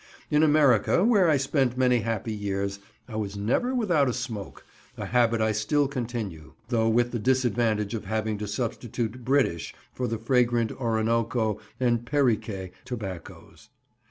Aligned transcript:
In 0.31 0.41
America, 0.41 1.05
where 1.05 1.29
I 1.29 1.37
spent 1.37 1.77
many 1.77 1.99
happy 1.99 2.33
years, 2.33 2.79
I 3.07 3.17
was 3.17 3.37
never 3.37 3.75
without 3.75 4.09
"a 4.09 4.13
smoke," 4.13 4.65
a 4.97 5.05
habit 5.05 5.41
I 5.41 5.51
still 5.51 5.87
continue, 5.87 6.53
though 6.69 6.89
with 6.89 7.11
the 7.11 7.19
disadvantage 7.19 7.93
of 7.93 8.05
having 8.05 8.39
to 8.39 8.47
substitute 8.47 9.23
British 9.23 9.75
for 9.93 10.07
the 10.07 10.17
fragrant 10.17 10.71
Oronoko 10.71 11.59
and 11.79 12.03
Perique 12.03 12.73
tobaccos. 12.83 13.69